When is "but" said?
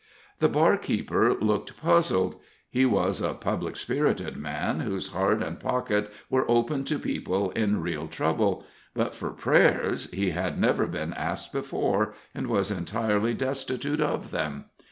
8.95-9.13